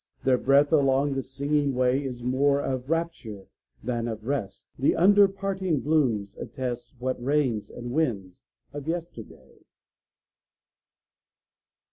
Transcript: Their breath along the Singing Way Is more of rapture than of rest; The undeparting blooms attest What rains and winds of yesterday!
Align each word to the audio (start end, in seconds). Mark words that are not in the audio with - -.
Their 0.23 0.39
breath 0.39 0.73
along 0.73 1.13
the 1.13 1.21
Singing 1.21 1.75
Way 1.75 2.03
Is 2.03 2.23
more 2.23 2.59
of 2.59 2.89
rapture 2.89 3.45
than 3.83 4.07
of 4.07 4.25
rest; 4.25 4.65
The 4.79 4.93
undeparting 4.93 5.81
blooms 5.83 6.35
attest 6.39 6.95
What 6.97 7.23
rains 7.23 7.69
and 7.69 7.91
winds 7.91 8.41
of 8.73 8.87
yesterday! 8.87 9.59